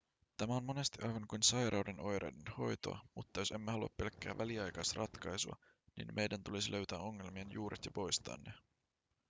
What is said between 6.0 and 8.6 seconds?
meidän tulisi löytää ongelmien juuret ja poistaa ne